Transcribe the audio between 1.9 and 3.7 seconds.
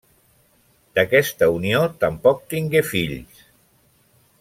tampoc tingué fills.